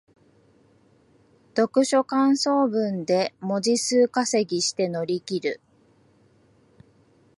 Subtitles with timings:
[1.55, 5.61] 読書感想文で文字数稼ぎして乗り切る